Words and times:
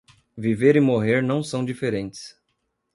Viver 0.35 0.75
e 0.75 0.81
morrer 0.81 1.21
não 1.21 1.43
são 1.43 1.63
diferentes 1.63 2.35